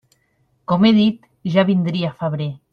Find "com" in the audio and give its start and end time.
0.71-0.87